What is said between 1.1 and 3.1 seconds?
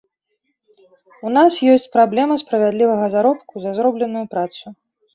У нас ёсць праблема справядлівага